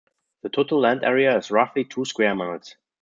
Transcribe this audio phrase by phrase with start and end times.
[0.41, 2.75] The total land area is roughly two square miles.